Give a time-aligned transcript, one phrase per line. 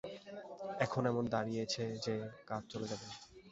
[0.79, 2.15] এখন এমন দাঁড়িয়েছে যে,
[2.47, 3.05] কাজ চলে যাবে।